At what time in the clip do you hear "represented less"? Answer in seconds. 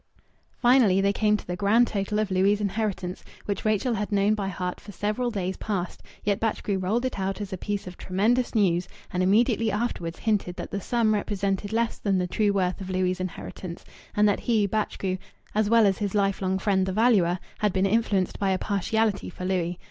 11.13-11.99